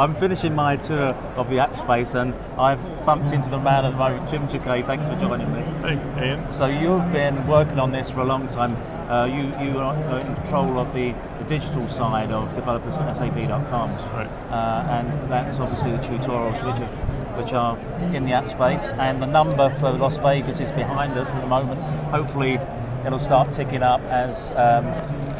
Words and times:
I'm 0.00 0.14
finishing 0.14 0.54
my 0.54 0.76
tour 0.76 1.12
of 1.36 1.50
the 1.50 1.58
app 1.58 1.76
space 1.76 2.14
and 2.14 2.32
I've 2.56 2.82
bumped 3.04 3.32
into 3.32 3.50
the 3.50 3.58
man 3.58 3.84
at 3.84 3.90
the 3.90 3.98
moment, 3.98 4.30
Jim 4.30 4.48
Jaquet. 4.48 4.86
Thanks 4.86 5.06
for 5.06 5.14
joining 5.16 5.52
me. 5.52 5.60
Hey, 5.82 6.26
Ian. 6.26 6.50
So 6.50 6.64
you've 6.64 7.12
been 7.12 7.46
working 7.46 7.78
on 7.78 7.92
this 7.92 8.08
for 8.08 8.20
a 8.20 8.24
long 8.24 8.48
time. 8.48 8.76
Uh, 9.10 9.26
you, 9.26 9.42
you 9.62 9.78
are 9.78 9.94
in 10.20 10.34
control 10.36 10.78
of 10.78 10.94
the, 10.94 11.12
the 11.38 11.44
digital 11.44 11.86
side 11.86 12.32
of 12.32 12.54
developers.sap.com. 12.54 13.90
Right. 13.90 14.26
Uh, 14.48 14.86
and 14.88 15.30
that's 15.30 15.58
obviously 15.58 15.90
the 15.90 15.98
tutorials 15.98 16.64
which 16.64 16.80
are, 16.80 17.36
which 17.36 17.52
are 17.52 17.76
in 18.14 18.24
the 18.24 18.32
app 18.32 18.48
space. 18.48 18.92
And 18.92 19.20
the 19.20 19.26
number 19.26 19.68
for 19.80 19.90
Las 19.90 20.16
Vegas 20.16 20.60
is 20.60 20.72
behind 20.72 21.12
us 21.18 21.34
at 21.34 21.42
the 21.42 21.46
moment. 21.46 21.78
Hopefully 22.10 22.58
it'll 23.04 23.18
start 23.18 23.52
ticking 23.52 23.82
up 23.82 24.00
as 24.04 24.50
um, 24.52 24.86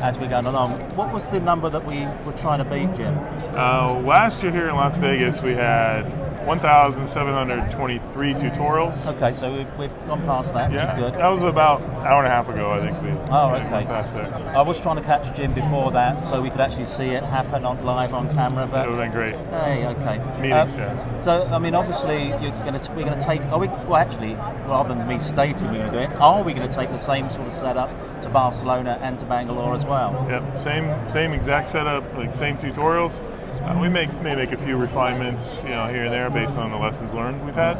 as 0.01 0.19
we're 0.19 0.29
going 0.29 0.47
along. 0.47 0.73
What 0.97 1.13
was 1.13 1.29
the 1.29 1.41
number 1.41 1.69
that 1.71 1.85
we 1.85 2.07
were 2.25 2.37
trying 2.37 2.59
to 2.59 2.65
beat, 2.65 2.95
Jim? 2.97 3.17
Uh, 3.55 4.01
last 4.01 4.43
year 4.43 4.53
here 4.53 4.69
in 4.69 4.75
Las 4.77 4.97
Vegas, 4.97 5.43
we 5.43 5.53
had 5.53 6.05
1,723 6.47 8.35
tutorials. 8.35 9.07
Okay, 9.15 9.33
so 9.33 9.53
we've, 9.55 9.79
we've 9.79 10.07
gone 10.07 10.23
past 10.23 10.55
that, 10.55 10.71
yeah, 10.73 10.85
which 10.85 10.93
is 10.93 10.99
good. 10.99 11.15
That 11.15 11.29
was 11.29 11.43
about 11.43 11.80
an 11.80 11.91
hour 12.07 12.19
and 12.19 12.27
a 12.27 12.30
half 12.30 12.49
ago, 12.49 12.73
I 12.73 12.80
think. 12.80 13.03
We 13.03 13.11
Oh, 13.30 13.55
okay. 13.55 13.85
Past 13.87 14.15
there. 14.15 14.33
I 14.57 14.63
was 14.63 14.80
trying 14.80 14.97
to 14.97 15.03
catch 15.03 15.35
Jim 15.37 15.53
before 15.53 15.91
that, 15.93 16.25
so 16.25 16.41
we 16.41 16.51
could 16.51 16.61
actually 16.61 16.87
see 16.87 17.11
it 17.11 17.23
happen 17.23 17.65
on 17.65 17.85
live 17.85 18.15
on 18.15 18.30
camera. 18.33 18.66
But 18.66 18.87
It 18.87 18.91
would 18.91 18.99
have 19.01 19.13
been 19.13 19.21
great. 19.21 19.35
Hey, 19.63 19.87
okay. 19.87 20.19
Meetings, 20.41 20.75
Um, 20.75 20.80
yeah. 20.80 21.21
So, 21.21 21.45
I 21.47 21.59
mean, 21.59 21.75
obviously, 21.75 22.29
you're 22.29 22.51
going 22.65 22.79
to 22.79 22.93
we're 22.93 23.05
going 23.05 23.19
to 23.19 23.25
take. 23.25 23.43
Are 23.47 23.59
we? 23.59 23.69
Well, 23.69 23.97
actually, 23.97 24.35
rather 24.66 24.95
than 24.95 25.07
me 25.07 25.18
stating 25.18 25.71
we're 25.71 25.79
going 25.79 25.93
to 25.93 25.99
do 25.99 26.05
it, 26.05 26.21
are 26.21 26.43
we 26.43 26.52
going 26.52 26.68
to 26.68 26.74
take 26.74 26.91
the 26.91 26.96
same 26.96 27.29
sort 27.30 27.46
of 27.46 27.52
setup 27.52 27.91
to 28.23 28.29
Barcelona 28.29 28.99
and 29.02 29.18
to 29.18 29.27
Bangalore 29.27 29.74
as 29.74 29.85
well? 29.87 30.27
Yep, 30.29 30.57
same 30.57 31.09
same 31.09 31.33
exact 31.33 31.68
setup, 31.68 32.05
like 32.16 32.35
same 32.35 32.57
tutorials. 32.57 33.21
Uh, 33.63 33.79
we 33.80 33.89
make 33.89 34.13
may 34.23 34.35
make 34.35 34.53
a 34.53 34.57
few 34.57 34.77
refinements, 34.77 35.55
you 35.63 35.71
know, 35.71 35.87
here 35.87 36.05
and 36.05 36.13
there 36.13 36.30
based 36.30 36.57
on 36.57 36.71
the 36.71 36.77
lessons 36.77 37.13
learned 37.13 37.45
we've 37.45 37.55
had. 37.55 37.77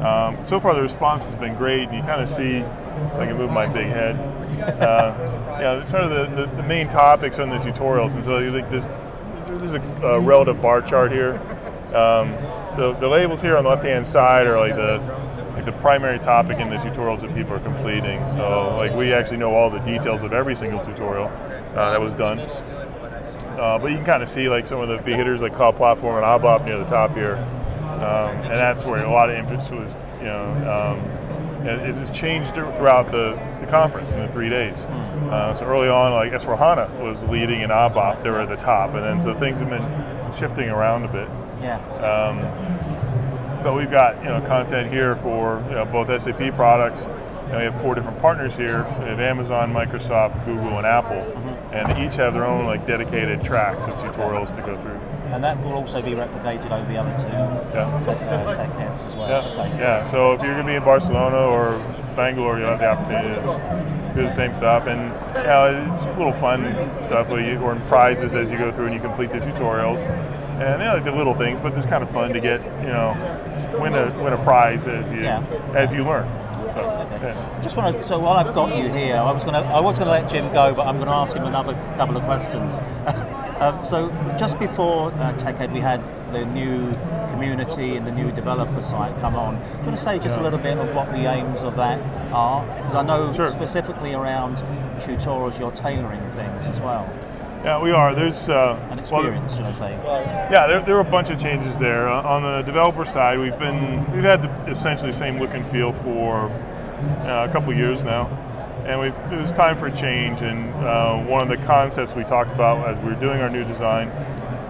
Um, 0.00 0.44
so 0.44 0.60
far, 0.60 0.74
the 0.74 0.82
response 0.82 1.24
has 1.26 1.36
been 1.36 1.54
great. 1.56 1.90
You 1.92 2.02
kind 2.02 2.20
of 2.20 2.28
see, 2.28 2.58
I 2.58 3.26
can 3.26 3.36
move 3.36 3.50
my 3.50 3.66
big 3.66 3.86
head. 3.86 4.16
Uh, 4.80 5.58
yeah, 5.60 5.84
sort 5.84 6.04
of 6.04 6.10
the, 6.10 6.44
the, 6.44 6.56
the 6.62 6.68
main 6.68 6.88
topics 6.88 7.38
on 7.38 7.48
the 7.48 7.56
tutorials, 7.56 8.14
and 8.14 8.24
so 8.24 8.38
this, 8.50 8.84
there's 9.46 9.72
a, 9.72 9.80
a 10.02 10.20
relative 10.20 10.60
bar 10.62 10.82
chart 10.82 11.10
here. 11.12 11.34
Um, 11.94 12.32
the, 12.76 12.96
the 13.00 13.08
labels 13.08 13.40
here 13.40 13.56
on 13.56 13.64
the 13.64 13.70
left-hand 13.70 14.06
side 14.06 14.46
are 14.46 14.58
like 14.58 14.76
the 14.76 14.98
like 15.54 15.64
the 15.64 15.72
primary 15.72 16.18
topic 16.18 16.58
in 16.58 16.68
the 16.68 16.76
tutorials 16.76 17.20
that 17.20 17.34
people 17.34 17.54
are 17.54 17.60
completing. 17.60 18.20
So 18.30 18.76
like 18.76 18.94
we 18.94 19.14
actually 19.14 19.38
know 19.38 19.54
all 19.54 19.70
the 19.70 19.78
details 19.78 20.22
of 20.22 20.34
every 20.34 20.54
single 20.54 20.80
tutorial 20.84 21.28
uh, 21.28 21.90
that 21.90 22.00
was 22.00 22.14
done. 22.14 22.38
Uh, 23.58 23.78
but 23.78 23.90
you 23.90 23.96
can 23.96 24.06
kind 24.06 24.22
of 24.22 24.28
see 24.28 24.48
like 24.48 24.66
some 24.66 24.80
of 24.80 24.88
the 24.88 25.02
big 25.02 25.16
hitters 25.16 25.40
like 25.40 25.54
Cloud 25.54 25.76
Platform 25.76 26.16
and 26.16 26.24
ABAP 26.24 26.64
near 26.66 26.78
the 26.78 26.84
top 26.84 27.14
here. 27.14 27.36
Um, 27.96 28.36
and 28.42 28.52
that's 28.52 28.84
where 28.84 29.02
a 29.02 29.10
lot 29.10 29.30
of 29.30 29.36
interest 29.36 29.70
was, 29.70 29.96
you 30.18 30.26
know, 30.26 30.44
um, 30.70 30.98
and 31.66 31.80
it's 31.80 31.98
just 31.98 32.14
changed 32.14 32.54
throughout 32.54 33.10
the, 33.10 33.30
the 33.60 33.66
conference 33.70 34.12
in 34.12 34.20
the 34.20 34.30
three 34.30 34.50
days. 34.50 34.82
Uh, 34.84 35.54
so 35.54 35.64
early 35.64 35.88
on, 35.88 36.12
like 36.12 36.30
S4HANA 36.32 37.02
was 37.02 37.24
leading 37.24 37.62
in 37.62 37.70
ABAP, 37.70 38.22
they 38.22 38.30
were 38.30 38.40
at 38.40 38.50
the 38.50 38.56
top. 38.56 38.94
And 38.94 39.02
then 39.02 39.22
so 39.22 39.32
things 39.32 39.60
have 39.60 39.70
been 39.70 40.36
shifting 40.38 40.68
around 40.68 41.04
a 41.04 41.08
bit. 41.08 41.28
Yeah. 41.62 41.80
Um, 41.96 42.38
but 43.66 43.74
we've 43.74 43.90
got 43.90 44.16
you 44.22 44.28
know 44.28 44.40
content 44.42 44.92
here 44.92 45.16
for 45.16 45.60
you 45.68 45.74
know, 45.74 45.84
both 45.84 46.06
SAP 46.22 46.54
products. 46.54 47.02
And 47.46 47.56
we 47.56 47.62
have 47.64 47.80
four 47.82 47.96
different 47.96 48.20
partners 48.20 48.54
here. 48.56 48.84
We 49.00 49.06
have 49.06 49.18
Amazon, 49.18 49.72
Microsoft, 49.72 50.44
Google, 50.44 50.78
and 50.78 50.86
Apple, 50.86 51.22
and 51.72 51.90
they 51.90 52.06
each 52.06 52.14
have 52.14 52.32
their 52.32 52.44
own 52.44 52.64
like 52.64 52.86
dedicated 52.86 53.42
tracks 53.42 53.86
of 53.86 53.94
tutorials 53.94 54.54
to 54.54 54.62
go 54.62 54.80
through. 54.80 55.00
And 55.32 55.42
that 55.42 55.60
will 55.64 55.72
also 55.72 56.00
be 56.00 56.12
replicated 56.12 56.70
over 56.70 56.92
the 56.92 56.96
other 56.96 57.10
two 57.18 57.26
Yeah. 57.74 58.00
tech, 58.04 58.22
uh, 58.22 58.54
TechEds 58.54 59.04
as 59.04 59.14
well. 59.16 59.28
Yeah, 59.28 59.62
Okay. 59.64 59.78
yeah. 59.80 60.04
So 60.04 60.32
if 60.32 60.42
you're 60.42 60.54
going 60.54 60.66
to 60.66 60.72
be 60.72 60.76
in 60.76 60.84
Barcelona 60.84 61.38
or 61.38 61.80
Bangalore, 62.14 62.58
you'll 62.58 62.68
have 62.76 62.78
the 62.78 62.88
opportunity 62.88 63.34
to 63.34 64.12
do 64.14 64.22
the 64.22 64.30
same 64.30 64.54
stuff, 64.54 64.86
and 64.86 65.12
you 65.36 65.42
know, 65.42 65.90
it's 65.92 66.02
a 66.02 66.10
little 66.16 66.32
fun 66.32 66.62
stuff 67.02 67.28
where 67.28 67.40
you 67.40 67.58
earn 67.66 67.80
prizes 67.82 68.34
as 68.34 68.50
you 68.52 68.58
go 68.58 68.70
through 68.70 68.86
and 68.86 68.94
you 68.94 69.00
complete 69.00 69.30
the 69.30 69.38
tutorials, 69.38 70.08
and 70.08 70.80
you 70.80 70.88
know, 70.88 70.94
like 70.94 71.04
the 71.04 71.12
little 71.12 71.34
things. 71.34 71.60
But 71.60 71.74
it's 71.74 71.84
kind 71.86 72.02
of 72.02 72.10
fun 72.10 72.32
to 72.32 72.40
get 72.40 72.60
you 72.82 72.88
know 72.88 73.14
win 73.80 73.94
a 73.94 74.06
win 74.22 74.32
a 74.32 74.42
prize 74.44 74.86
as 74.86 75.10
you 75.10 75.20
Yeah. 75.20 75.42
as 75.74 75.92
you 75.92 76.04
learn. 76.04 76.28
So, 76.72 76.80
Okay. 76.80 77.28
yeah. 77.28 77.62
Just 77.62 77.76
want 77.76 77.96
to. 77.96 78.04
So 78.04 78.18
while 78.18 78.34
I've 78.34 78.54
got 78.54 78.74
you 78.76 78.88
here, 78.90 79.16
I 79.16 79.32
was 79.32 79.44
going 79.44 79.54
to. 79.54 79.68
I 79.68 79.80
was 79.80 79.98
going 79.98 80.06
to 80.06 80.12
let 80.12 80.28
Jim 80.30 80.52
go, 80.52 80.74
but 80.74 80.86
I'm 80.86 80.96
going 80.96 81.08
to 81.08 81.14
ask 81.14 81.34
him 81.34 81.44
another 81.44 81.74
couple 81.96 82.16
of 82.16 82.22
questions. 82.24 82.78
um, 83.60 83.82
so 83.84 84.10
just 84.38 84.58
before 84.58 85.10
uh, 85.12 85.32
TechEd, 85.38 85.72
we 85.72 85.80
had 85.80 86.02
the 86.32 86.44
new 86.44 86.92
community 87.30 87.96
and 87.96 88.06
the 88.06 88.10
new 88.12 88.30
developer 88.32 88.82
site 88.82 89.18
come 89.20 89.36
on. 89.36 89.54
Do 89.54 89.60
you 89.80 89.86
want 89.86 89.96
to 89.98 90.02
say 90.02 90.18
just 90.18 90.36
a 90.38 90.42
little 90.42 90.58
bit 90.58 90.76
of 90.76 90.94
what 90.94 91.10
the 91.12 91.30
aims 91.32 91.62
of 91.62 91.76
that 91.76 91.98
are? 92.32 92.64
Because 92.76 92.94
I 92.94 93.02
know 93.02 93.32
Sure. 93.32 93.46
specifically 93.46 94.12
around 94.14 94.56
tutorials, 94.98 95.58
you're 95.58 95.70
tailoring 95.70 96.20
things 96.30 96.66
as 96.66 96.80
well, 96.80 97.08
Yeah, 97.64 97.82
we 97.82 97.90
are. 97.90 98.14
There's 98.14 98.48
uh, 98.48 98.78
well, 98.88 98.98
experience, 98.98 99.56
should 99.56 99.64
I 99.64 99.72
say? 99.72 99.90
Yeah, 100.50 100.66
there, 100.66 100.80
there 100.82 100.94
were 100.94 101.00
a 101.00 101.04
bunch 101.04 101.30
of 101.30 101.40
changes 101.40 101.78
there. 101.78 102.08
Uh, 102.08 102.22
on 102.22 102.42
the 102.42 102.62
developer 102.62 103.04
side, 103.04 103.38
we've 103.38 103.58
been 103.58 104.10
we've 104.12 104.24
had 104.24 104.42
the, 104.42 104.70
essentially 104.70 105.10
the 105.10 105.16
same 105.16 105.38
look 105.38 105.54
and 105.54 105.66
feel 105.68 105.92
for 105.92 106.48
uh, 106.48 107.46
a 107.48 107.52
couple 107.52 107.72
of 107.72 107.78
years 107.78 108.04
now, 108.04 108.26
and 108.86 109.02
it 109.32 109.40
was 109.40 109.52
time 109.52 109.76
for 109.76 109.86
a 109.86 109.96
change. 109.96 110.42
And 110.42 110.72
uh, 110.84 111.24
one 111.24 111.42
of 111.42 111.48
the 111.48 111.64
concepts 111.66 112.14
we 112.14 112.22
talked 112.24 112.52
about 112.52 112.86
as 112.88 113.00
we 113.00 113.08
were 113.08 113.20
doing 113.20 113.40
our 113.40 113.50
new 113.50 113.64
design 113.64 114.10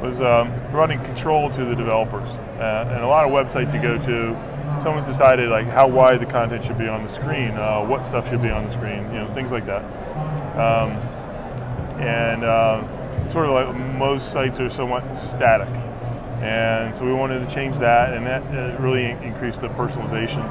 was 0.00 0.20
um, 0.20 0.52
providing 0.70 1.02
control 1.04 1.50
to 1.50 1.64
the 1.64 1.74
developers. 1.74 2.28
Uh, 2.58 2.90
and 2.92 3.02
a 3.02 3.06
lot 3.06 3.24
of 3.24 3.30
websites 3.30 3.74
you 3.74 3.80
go 3.80 3.98
to, 3.98 4.80
someone's 4.80 5.06
decided 5.06 5.48
like 5.48 5.66
how 5.66 5.88
wide 5.88 6.20
the 6.20 6.26
content 6.26 6.64
should 6.64 6.78
be 6.78 6.88
on 6.88 7.02
the 7.02 7.08
screen, 7.08 7.50
uh, 7.52 7.84
what 7.84 8.04
stuff 8.04 8.28
should 8.28 8.42
be 8.42 8.50
on 8.50 8.64
the 8.64 8.70
screen, 8.70 9.04
you 9.12 9.18
know, 9.18 9.32
things 9.34 9.52
like 9.52 9.66
that. 9.66 9.82
Um, 10.56 10.96
and 11.98 12.44
uh, 12.44 13.28
sort 13.28 13.46
of 13.46 13.52
like 13.52 13.74
most 13.98 14.32
sites 14.32 14.60
are 14.60 14.70
somewhat 14.70 15.14
static. 15.16 15.68
And 16.42 16.94
so 16.94 17.04
we 17.06 17.14
wanted 17.14 17.46
to 17.46 17.54
change 17.54 17.78
that, 17.78 18.12
and 18.12 18.26
that 18.26 18.42
uh, 18.54 18.80
really 18.80 19.10
increased 19.26 19.62
the 19.62 19.68
personalization. 19.68 20.44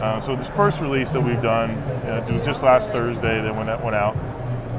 Uh, 0.00 0.20
so 0.20 0.34
this 0.34 0.48
first 0.50 0.80
release 0.80 1.12
that 1.12 1.20
we've 1.20 1.42
done, 1.42 1.70
uh, 1.70 2.24
it 2.26 2.32
was 2.32 2.44
just 2.44 2.62
last 2.62 2.92
Thursday 2.92 3.42
that 3.42 3.54
when 3.54 3.66
that 3.66 3.82
went 3.84 3.96
out. 3.96 4.16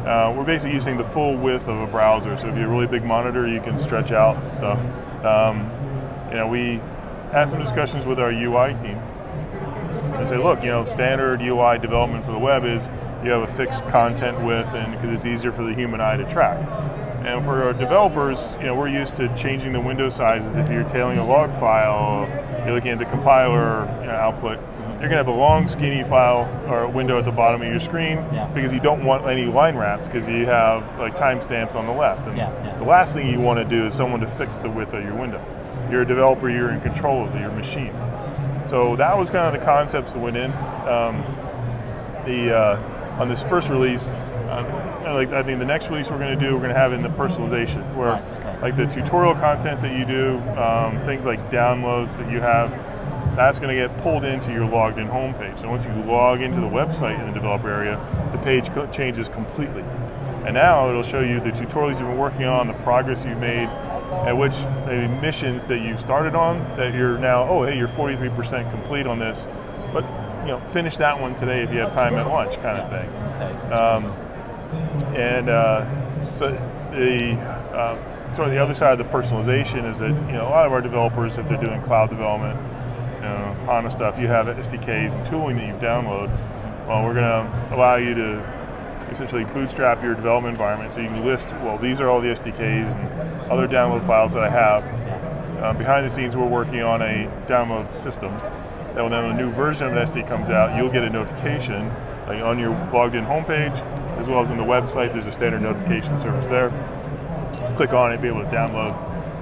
Uh, 0.08 0.34
we're 0.36 0.46
basically 0.46 0.74
using 0.74 0.98
the 0.98 1.04
full 1.04 1.36
width 1.36 1.68
of 1.68 1.78
a 1.78 1.88
browser. 1.88 2.36
So 2.38 2.48
if 2.48 2.56
you 2.56 2.62
have 2.62 2.70
a 2.70 2.74
really 2.74 2.88
big 2.88 3.04
monitor, 3.04 3.48
you 3.48 3.62
can 3.62 3.78
stretch 3.78 4.12
out 4.12 4.38
stuff. 4.56 4.80
Um, 5.24 5.70
you 6.30 6.38
know, 6.38 6.48
we 6.48 6.80
had 7.32 7.48
some 7.48 7.60
discussions 7.60 8.06
with 8.06 8.18
our 8.18 8.32
UI 8.32 8.74
team 8.82 8.98
and 10.16 10.28
say, 10.28 10.38
look, 10.38 10.64
you 10.64 10.70
know, 10.70 10.84
standard 10.84 11.42
UI 11.42 11.78
development 11.78 12.26
for 12.26 12.32
the 12.32 12.40
web 12.40 12.66
is 12.66 12.88
you 13.24 13.32
have 13.32 13.42
a 13.42 13.54
fixed 13.54 13.86
content 13.90 14.40
width, 14.44 14.70
and 14.70 14.92
because 14.94 15.12
it's 15.12 15.26
easier 15.26 15.52
for 15.52 15.64
the 15.64 15.74
human 15.74 16.00
eye 16.02 16.18
to 16.18 16.30
track. 16.30 16.58
And 17.26 17.44
for 17.44 17.64
our 17.64 17.74
developers, 17.74 18.56
you 18.60 18.68
know, 18.68 18.76
we're 18.76 18.88
used 18.88 19.18
to 19.18 19.28
changing 19.36 19.74
the 19.74 19.80
window 19.82 20.08
sizes. 20.10 20.56
If 20.56 20.70
you're 20.70 20.86
tailing 20.86 21.18
a 21.18 21.26
log 21.26 21.52
file, 21.60 22.28
you're 22.66 22.74
looking 22.76 22.92
at 22.92 23.00
the 23.00 23.06
compiler 23.06 23.82
you 24.02 24.08
know, 24.08 24.14
output. 24.14 24.58
You're 25.00 25.10
going 25.10 25.12
to 25.12 25.18
have 25.18 25.28
a 25.28 25.32
long, 25.32 25.68
skinny 25.68 26.04
file 26.04 26.48
or 26.70 26.88
window 26.88 27.20
at 27.20 27.26
the 27.26 27.32
bottom 27.32 27.62
of 27.62 27.68
your 27.68 27.80
screen 27.80 28.18
Yeah. 28.34 28.50
because 28.54 28.74
you 28.74 28.80
don't 28.80 29.04
want 29.06 29.26
any 29.28 29.46
line 29.46 29.76
wraps 29.78 30.08
because 30.08 30.28
you 30.28 30.46
have 30.46 30.98
like 31.00 31.16
timestamps 31.18 31.76
on 31.76 31.86
the 31.88 31.94
left. 31.94 32.28
And 32.28 32.38
Yeah, 32.38 32.52
yeah. 32.66 32.78
the 32.78 32.84
last 32.86 33.14
thing 33.14 33.28
you 33.30 33.40
want 33.40 33.60
to 33.60 33.66
do 33.66 33.86
is 33.86 33.94
someone 33.94 34.20
to 34.22 34.28
fix 34.28 34.58
the 34.58 34.70
width 34.70 34.94
of 34.94 35.04
your 35.04 35.16
window. 35.16 35.42
You're 35.92 36.02
a 36.02 36.06
developer, 36.06 36.50
you're 36.50 36.72
in 36.72 36.82
control 36.82 37.26
of 37.26 37.34
your 37.36 37.52
machine. 37.52 37.94
So 38.68 38.96
that 38.98 39.18
was 39.18 39.30
kind 39.30 39.54
of 39.54 39.60
the 39.60 39.66
concepts 39.66 40.14
that 40.14 40.20
went 40.20 40.36
in. 40.38 40.52
Um, 40.54 41.24
the 42.26 42.56
uh, 42.58 42.99
on 43.20 43.28
this 43.28 43.44
first 43.44 43.70
release, 43.70 44.12
uh, 44.12 45.12
like 45.14 45.34
I 45.34 45.44
think 45.44 45.60
the 45.60 45.66
next 45.66 45.90
release 45.90 46.10
we're 46.10 46.20
going 46.20 46.38
to 46.38 46.46
do, 46.46 46.54
we're 46.54 46.62
going 46.62 46.74
to 46.74 46.80
have 46.80 46.94
in 46.94 47.02
the 47.02 47.10
personalization, 47.10 47.96
where 47.96 48.14
like 48.62 48.76
the 48.76 48.86
tutorial 48.86 49.36
content 49.36 49.82
that 49.82 49.98
you 49.98 50.06
do, 50.06 50.38
um, 50.58 51.04
things 51.06 51.26
like 51.26 51.52
downloads 51.52 52.18
that 52.18 52.32
you 52.32 52.40
have, 52.40 52.72
that's 53.36 53.60
going 53.60 53.76
to 53.76 53.88
get 53.88 53.96
pulled 54.02 54.24
into 54.24 54.52
your 54.52 54.66
logged 54.66 54.98
in 54.98 55.08
homepage. 55.08 55.62
So 55.62 55.70
once 55.70 55.86
you 55.86 55.92
log 56.04 56.42
into 56.42 56.62
the 56.62 56.68
website 56.68 57.20
in 57.20 57.28
the 57.28 57.34
developer 57.34 57.70
area, 57.70 58.00
the 58.32 58.38
page 58.40 58.70
changes 58.94 59.28
completely. 59.28 59.84
And 60.46 60.54
now 60.54 60.90
it'll 60.90 61.04
show 61.04 61.20
you 61.20 61.40
the 61.40 61.52
tutorials 61.52 62.00
you've 62.00 62.10
been 62.10 62.18
working 62.18 62.46
on, 62.46 62.68
the 62.68 62.74
progress 62.74 63.26
you've 63.26 63.38
made, 63.38 63.68
at 63.68 64.38
which 64.38 64.56
maybe 64.86 65.08
missions 65.22 65.68
that 65.68 65.82
you've 65.82 66.00
started 66.00 66.36
on 66.36 66.60
that 66.78 66.94
you're 66.94 67.18
now, 67.18 67.48
oh, 67.48 67.66
hey, 67.66 67.78
you're 67.78 67.90
43% 67.90 68.70
complete 68.72 69.06
on 69.06 69.20
this, 69.20 69.46
but 69.94 70.04
you 70.42 70.48
know, 70.48 70.60
finish 70.70 70.98
that 70.98 71.20
one 71.20 71.36
today 71.36 71.64
if 71.64 71.72
you 71.72 71.80
have 71.80 71.94
time 71.94 72.16
at 72.16 72.28
lunch, 72.28 72.56
kind 72.56 72.80
of 72.80 72.90
thing. 72.90 73.10
Okay. 73.10 73.74
Um, 73.74 74.30
and 75.16 75.50
uh, 75.50 76.34
so 76.34 76.52
the 76.92 77.34
uh, 77.76 78.34
sort 78.34 78.48
of 78.48 78.54
the 78.54 78.62
other 78.62 78.74
side 78.74 79.00
of 79.00 79.06
the 79.06 79.18
personalization 79.18 79.90
is 79.90 80.00
that 80.00 80.10
you 80.10 80.34
know 80.34 80.48
a 80.48 80.52
lot 80.52 80.66
of 80.66 80.72
our 80.72 80.82
developers, 80.82 81.38
if 81.38 81.48
they're 81.48 81.64
doing 81.64 81.82
cloud 81.82 82.10
development, 82.10 82.60
you 83.16 83.22
know, 83.22 83.54
HANA 83.66 83.92
stuff, 83.92 84.20
you 84.20 84.28
have 84.28 84.48
SDKs 84.48 85.14
and 85.14 85.26
tooling 85.26 85.58
that 85.58 85.68
you 85.68 85.74
download. 85.74 86.30
Well, 86.88 87.04
we're 87.04 87.14
going 87.14 87.26
to 87.26 87.76
allow 87.76 87.96
you 87.98 88.16
to 88.16 88.40
essentially 89.12 89.44
bootstrap 89.44 90.02
your 90.04 90.16
development 90.16 90.54
environment, 90.54 90.94
so 90.94 91.00
you 91.00 91.08
can 91.08 91.26
list, 91.26 91.50
well, 91.64 91.78
these 91.78 92.00
are 92.00 92.10
all 92.10 92.22
the 92.22 92.30
SDKs 92.30 92.88
and 92.96 93.52
other 93.52 93.68
download 93.68 94.06
files 94.08 94.34
that 94.34 94.44
I 94.44 94.50
have. 94.50 94.84
Uh, 95.62 95.74
behind 95.74 96.06
the 96.06 96.10
scenes, 96.10 96.36
we're 96.36 96.48
working 96.48 96.82
on 96.82 97.02
a 97.02 97.26
download 97.48 97.92
system 97.92 98.32
that 98.96 99.04
when 99.04 99.14
a 99.14 99.34
new 99.34 99.50
version 99.52 99.88
of 99.88 99.94
an 99.94 100.00
SD 100.06 100.28
comes 100.28 100.50
out, 100.50 100.76
you'll 100.78 100.90
get 100.92 101.04
a 101.04 101.10
notification 101.10 101.90
like 102.28 102.42
on 102.44 102.60
your 102.60 102.72
logged 102.94 103.16
in 103.16 103.24
homepage, 103.26 103.76
as 104.18 104.28
well 104.28 104.42
as 104.42 104.52
on 104.52 104.58
the 104.58 104.64
website. 104.64 105.12
There's 105.14 105.26
a 105.26 105.32
standard 105.32 105.62
notification 105.62 106.18
service 106.20 106.48
there. 106.48 106.70
Click 107.76 107.94
on 107.94 108.12
it, 108.12 108.22
be 108.22 108.28
able 108.28 108.44
to 108.44 108.50
download 108.50 108.96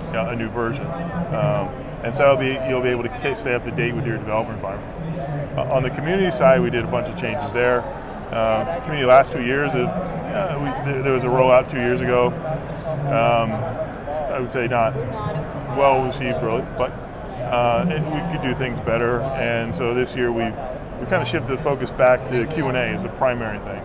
you 0.07 0.13
know, 0.13 0.29
a 0.29 0.35
new 0.35 0.49
version. 0.49 0.85
Um, 0.85 1.69
and 2.03 2.13
so 2.13 2.37
be, 2.37 2.57
you'll 2.69 2.81
be 2.83 2.89
able 2.89 3.03
to 3.03 3.37
stay 3.37 3.53
up 3.55 3.63
to 3.63 3.71
date 3.71 3.93
with 3.93 4.05
your 4.05 4.17
development 4.17 4.57
environment. 4.57 5.19
Uh, 5.57 5.75
on 5.75 5.83
the 5.83 5.89
community 5.89 6.29
side, 6.31 6.61
we 6.61 6.69
did 6.69 6.83
a 6.83 6.87
bunch 6.87 7.07
of 7.07 7.19
changes 7.19 7.51
there. 7.51 7.81
Uh, 8.31 8.79
community 8.81 9.05
last 9.07 9.31
two 9.31 9.43
years, 9.43 9.73
uh, 9.73 10.57
we, 10.59 10.91
there- 10.91 11.01
there 11.03 11.13
was 11.13 11.23
a 11.23 11.27
rollout 11.27 11.69
two 11.69 11.79
years 11.79 12.01
ago. 12.01 12.27
Um, 13.07 13.51
I 13.51 14.39
would 14.39 14.49
say 14.49 14.67
not 14.67 14.95
well 15.75 16.05
received, 16.05 16.41
really, 16.43 16.61
but 16.77 16.91
uh, 17.51 17.85
it, 17.89 18.01
we 18.01 18.31
could 18.31 18.41
do 18.41 18.55
things 18.55 18.79
better. 18.81 19.21
And 19.21 19.73
so 19.73 19.93
this 19.93 20.15
year 20.15 20.31
we've 20.31 20.55
we 20.99 21.05
kind 21.05 21.21
of 21.21 21.27
shifted 21.27 21.55
the 21.55 21.61
focus 21.61 21.91
back 21.91 22.25
to 22.25 22.47
Q 22.47 22.67
and 22.67 22.77
A 22.77 22.81
as 22.81 23.03
a 23.03 23.09
primary 23.09 23.59
thing. 23.59 23.83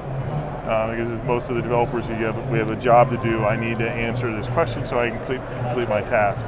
Uh, 0.63 0.91
because 0.91 1.11
most 1.27 1.51
of 1.51 1.57
the 1.57 1.63
developers 1.63 2.07
who 2.07 2.15
have, 2.15 2.51
we 2.51 2.57
have 2.57 2.71
a 2.71 2.77
job 2.77 3.11
to 3.11 3.17
do, 3.19 3.45
I 3.45 3.57
need 3.57 3.79
to 3.79 3.91
answer 3.91 4.35
this 4.35 4.47
question 4.47 4.87
so 4.87 4.99
I 4.99 5.09
can 5.09 5.19
complete, 5.19 5.41
complete 5.67 5.89
my 5.89 6.01
task. 6.03 6.45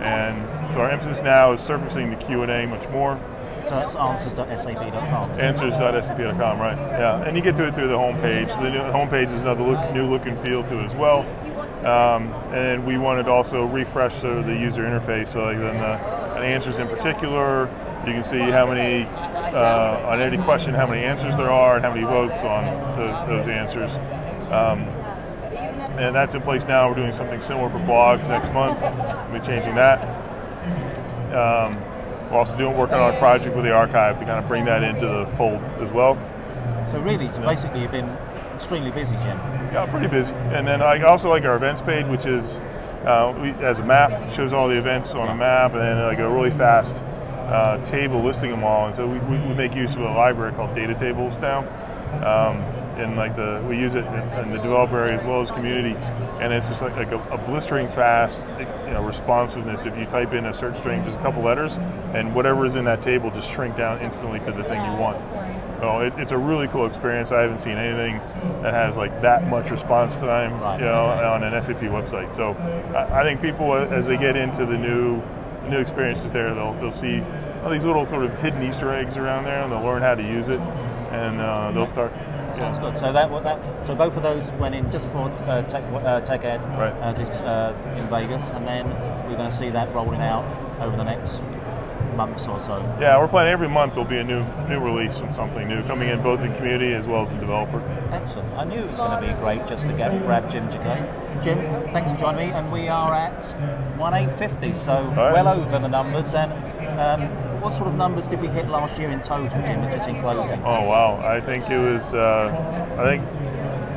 And 0.00 0.72
so 0.72 0.80
our 0.80 0.90
emphasis 0.90 1.22
now 1.22 1.52
is 1.52 1.60
surfacing 1.60 2.10
the 2.10 2.16
Q 2.16 2.42
and 2.42 2.50
A 2.50 2.66
much 2.66 2.88
more. 2.88 3.20
So 3.64 3.70
that's 3.70 3.94
answers.sap.com. 3.94 5.30
Answers.sap.com, 5.38 6.58
right? 6.58 6.76
Yeah, 6.76 7.22
and 7.22 7.36
you 7.36 7.42
get 7.42 7.54
to 7.56 7.68
it 7.68 7.74
through 7.74 7.88
the 7.88 7.96
homepage. 7.96 8.50
So 8.50 8.56
the 8.56 8.70
new 8.70 8.78
homepage 8.78 9.32
is 9.32 9.42
another 9.42 9.62
look, 9.62 9.94
new 9.94 10.10
look 10.10 10.26
and 10.26 10.36
feel 10.40 10.64
to 10.64 10.80
it 10.80 10.84
as 10.84 10.94
well. 10.96 11.22
Um, 11.84 12.32
and 12.54 12.86
we 12.86 12.96
wanted 12.96 13.24
to 13.24 13.30
also 13.30 13.64
refresh 13.64 14.14
sort 14.14 14.38
of 14.38 14.46
the 14.46 14.52
user 14.54 14.82
interface. 14.82 15.28
So 15.28 15.40
like 15.40 15.58
then 15.58 15.78
the, 15.78 16.36
an 16.36 16.44
answers 16.44 16.78
in 16.78 16.88
particular, 16.88 17.68
you 18.06 18.12
can 18.12 18.22
see 18.22 18.38
how 18.38 18.66
many 18.66 19.04
uh, 19.04 20.08
on 20.08 20.20
any 20.20 20.38
question, 20.38 20.74
how 20.74 20.86
many 20.86 21.02
answers 21.04 21.36
there 21.36 21.50
are, 21.50 21.76
and 21.76 21.84
how 21.84 21.92
many 21.92 22.06
votes 22.06 22.38
on 22.38 22.64
those, 22.96 23.28
those 23.28 23.46
answers. 23.48 23.96
Um, 24.52 24.82
and 25.98 26.14
that's 26.14 26.34
in 26.34 26.42
place 26.42 26.64
now. 26.66 26.88
We're 26.88 26.96
doing 26.96 27.12
something 27.12 27.40
similar 27.40 27.68
for 27.68 27.78
blogs 27.78 28.28
next 28.28 28.52
month. 28.52 28.80
We'll 29.30 29.40
be 29.40 29.46
changing 29.46 29.74
that. 29.74 30.00
Um, 31.34 31.76
we're 32.30 32.38
also 32.38 32.56
doing 32.56 32.76
working 32.76 32.96
on 32.96 33.14
a 33.14 33.18
project 33.18 33.54
with 33.54 33.64
the 33.64 33.72
archive 33.72 34.18
to 34.20 34.24
kind 34.24 34.38
of 34.38 34.48
bring 34.48 34.64
that 34.64 34.82
into 34.82 35.06
the 35.06 35.26
fold 35.36 35.62
as 35.80 35.90
well. 35.92 36.16
So 36.90 37.00
really, 37.00 37.28
basically, 37.40 37.82
you've 37.82 37.90
been 37.90 38.16
extremely 38.62 38.92
busy, 38.92 39.16
Jim. 39.16 39.36
Yeah, 39.72 39.86
pretty 39.90 40.06
busy. 40.06 40.32
And 40.32 40.66
then 40.66 40.82
I 40.82 41.02
also 41.02 41.28
like 41.28 41.44
our 41.44 41.56
events 41.56 41.82
page, 41.82 42.06
which 42.06 42.26
is 42.26 42.58
uh, 43.04 43.36
we, 43.42 43.50
as 43.64 43.80
a 43.80 43.84
map 43.84 44.32
shows 44.32 44.52
all 44.52 44.68
the 44.68 44.78
events 44.78 45.14
on 45.14 45.28
a 45.28 45.34
map, 45.34 45.72
and 45.72 45.80
then 45.80 45.98
like 46.02 46.20
a 46.20 46.30
really 46.30 46.52
fast 46.52 46.96
uh, 46.96 47.84
table 47.84 48.22
listing 48.22 48.50
them 48.50 48.62
all. 48.62 48.86
And 48.86 48.94
so 48.94 49.06
we, 49.06 49.18
we, 49.18 49.36
we 49.48 49.54
make 49.54 49.74
use 49.74 49.94
of 49.94 50.02
a 50.02 50.12
library 50.12 50.52
called 50.52 50.74
Data 50.74 50.94
Tables 50.94 51.38
now. 51.40 51.60
Um, 52.22 52.58
and 53.02 53.16
like 53.16 53.34
the 53.34 53.64
we 53.68 53.76
use 53.76 53.96
it 53.96 54.04
in, 54.04 54.44
in 54.44 54.50
the 54.50 54.58
developer 54.58 54.98
area 54.98 55.18
as 55.18 55.24
well 55.24 55.40
as 55.40 55.50
community, 55.50 55.94
and 56.42 56.52
it's 56.52 56.66
just 56.66 56.82
like, 56.82 56.96
like 56.96 57.12
a, 57.12 57.18
a 57.28 57.38
blistering 57.38 57.88
fast 57.88 58.40
you 58.58 58.64
know, 58.92 59.04
responsiveness. 59.04 59.84
If 59.84 59.96
you 59.96 60.06
type 60.06 60.32
in 60.32 60.46
a 60.46 60.52
search 60.52 60.76
string, 60.76 61.04
just 61.04 61.16
a 61.16 61.20
couple 61.20 61.40
letters, 61.42 61.76
and 62.14 62.34
whatever 62.34 62.66
is 62.66 62.74
in 62.74 62.84
that 62.86 63.00
table 63.00 63.30
just 63.30 63.48
shrink 63.48 63.76
down 63.76 64.00
instantly 64.00 64.40
to 64.40 64.52
the 64.52 64.64
thing 64.64 64.84
you 64.84 64.98
want. 64.98 65.18
So 65.78 66.00
it, 66.00 66.12
it's 66.16 66.32
a 66.32 66.38
really 66.38 66.66
cool 66.68 66.86
experience. 66.86 67.30
I 67.30 67.42
haven't 67.42 67.58
seen 67.58 67.76
anything 67.76 68.18
that 68.62 68.74
has 68.74 68.96
like 68.96 69.22
that 69.22 69.48
much 69.48 69.70
response 69.70 70.16
time, 70.16 70.52
you 70.80 70.86
know, 70.86 71.04
on 71.06 71.44
an 71.44 71.62
SAP 71.62 71.82
website. 71.82 72.34
So 72.34 72.50
I, 72.96 73.20
I 73.20 73.22
think 73.22 73.40
people, 73.40 73.70
uh, 73.70 73.86
as 73.86 74.06
they 74.06 74.16
get 74.16 74.36
into 74.36 74.66
the 74.66 74.76
new 74.76 75.22
new 75.68 75.78
experiences 75.78 76.32
there, 76.32 76.54
they'll 76.54 76.74
they'll 76.74 76.90
see 76.90 77.22
all 77.62 77.70
these 77.70 77.84
little 77.84 78.04
sort 78.04 78.24
of 78.24 78.36
hidden 78.40 78.62
Easter 78.62 78.92
eggs 78.92 79.16
around 79.16 79.44
there, 79.44 79.62
and 79.62 79.70
they'll 79.70 79.82
learn 79.82 80.02
how 80.02 80.16
to 80.16 80.22
use 80.22 80.48
it, 80.48 80.58
and 81.12 81.40
uh, 81.40 81.70
they'll 81.70 81.86
start. 81.86 82.12
Sounds 82.56 82.78
good. 82.78 82.98
So 82.98 83.12
that 83.12 83.30
that 83.42 83.86
so 83.86 83.94
both 83.94 84.16
of 84.16 84.22
those 84.22 84.50
went 84.52 84.74
in 84.74 84.90
just 84.90 85.08
for 85.08 85.30
uh, 85.30 85.62
Tech 85.62 85.84
uh, 85.92 86.20
Tech 86.20 86.44
Ed 86.44 86.62
Right. 86.62 86.92
uh, 87.00 87.12
this 87.12 87.40
uh, 87.40 87.94
in 87.96 88.08
Vegas, 88.08 88.50
and 88.50 88.66
then 88.66 88.88
we're 89.28 89.36
going 89.36 89.50
to 89.50 89.56
see 89.56 89.70
that 89.70 89.94
rolling 89.94 90.20
out 90.20 90.44
over 90.80 90.96
the 90.96 91.04
next 91.04 91.42
months 92.16 92.46
or 92.46 92.58
so. 92.58 92.78
Yeah, 93.00 93.18
we're 93.18 93.28
planning 93.28 93.52
every 93.52 93.68
month 93.68 93.94
there'll 93.94 94.08
be 94.08 94.18
a 94.18 94.24
new 94.24 94.44
new 94.68 94.80
release 94.80 95.18
and 95.20 95.32
something 95.32 95.66
new 95.68 95.82
coming 95.84 96.08
in 96.08 96.22
both 96.22 96.40
in 96.40 96.54
community 96.54 96.92
as 96.92 97.06
well 97.06 97.22
as 97.22 97.30
the 97.32 97.38
developer. 97.38 97.80
Excellent. 98.12 98.52
I 98.54 98.64
knew 98.64 98.78
it 98.78 98.88
was 98.88 98.98
going 98.98 99.20
to 99.20 99.26
be 99.26 99.32
great 99.40 99.66
just 99.66 99.86
to 99.86 99.92
get 99.92 100.10
grab 100.22 100.50
Jim 100.50 100.68
Jaquet. 100.68 101.42
Jim, 101.42 101.58
thanks 101.92 102.10
for 102.12 102.18
joining 102.18 102.48
me, 102.48 102.52
and 102.54 102.70
we 102.70 102.88
are 102.88 103.14
at 103.14 103.42
1850, 103.98 104.72
so 104.74 105.04
right. 105.16 105.32
well 105.32 105.48
over 105.48 105.78
the 105.78 105.88
numbers. 105.88 106.34
And 106.34 106.52
um, 107.00 107.51
what 107.62 107.74
sort 107.74 107.88
of 107.88 107.94
numbers 107.94 108.26
did 108.28 108.40
we 108.40 108.48
hit 108.48 108.68
last 108.68 108.98
year 108.98 109.10
in 109.10 109.20
total, 109.20 109.48
Jim, 109.48 109.82
just 109.92 110.08
in 110.08 110.20
closing? 110.20 110.60
Oh 110.64 110.82
wow! 110.84 111.20
I 111.24 111.40
think 111.40 111.70
it 111.70 111.78
was. 111.78 112.12
Uh, 112.12 112.96
I 112.98 113.04
think 113.04 113.22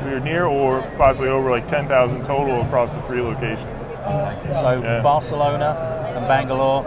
we 0.04 0.12
were 0.12 0.20
near 0.20 0.44
or 0.46 0.82
possibly 0.96 1.28
over 1.28 1.50
like 1.50 1.66
10,000 1.68 2.24
total 2.24 2.62
across 2.62 2.94
the 2.94 3.02
three 3.02 3.20
locations. 3.20 3.78
Okay. 3.80 4.52
So 4.54 4.80
Yeah. 4.82 5.02
Barcelona 5.02 6.12
and 6.16 6.28
Bangalore, 6.28 6.84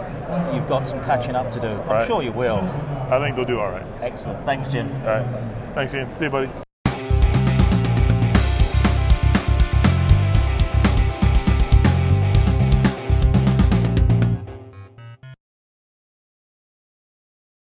you've 0.54 0.68
got 0.68 0.86
some 0.86 1.02
catching 1.04 1.36
up 1.36 1.52
to 1.52 1.60
do. 1.60 1.68
I'm 1.68 1.88
Right. 1.88 2.06
sure 2.06 2.22
you 2.22 2.32
will. 2.32 2.58
I 3.10 3.18
think 3.18 3.36
they'll 3.36 3.44
do 3.44 3.60
all 3.60 3.70
right. 3.70 3.84
Excellent. 4.00 4.42
Thanks, 4.46 4.68
Jim. 4.68 4.90
All 5.04 5.08
right. 5.10 5.26
Thanks, 5.74 5.92
Ian. 5.92 6.16
See 6.16 6.24
you, 6.24 6.30
buddy. 6.30 6.48